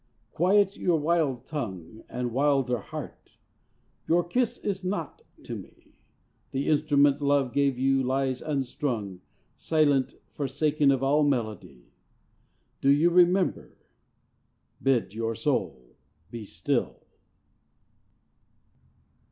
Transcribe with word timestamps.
Quiet 0.31 0.77
your 0.77 0.99
wild 0.99 1.45
tongue 1.45 2.03
And 2.09 2.31
wilder 2.31 2.79
heart. 2.79 3.37
Your 4.07 4.23
kiss 4.23 4.57
is 4.57 4.83
naught 4.83 5.21
to 5.43 5.55
me. 5.55 5.93
The 6.49 6.69
instrument 6.69 7.21
love 7.21 7.53
gave 7.53 7.77
you 7.77 8.01
lies 8.01 8.41
unstrung, 8.41 9.21
Silent, 9.57 10.15
forsaken 10.31 10.89
of 10.89 11.03
all 11.03 11.23
melody. 11.23 11.91
Do 12.81 12.89
you 12.89 13.11
remember? 13.11 13.77
Bid 14.81 15.13
your 15.13 15.35
soul 15.35 15.93
be 16.31 16.45
still. 16.45 17.05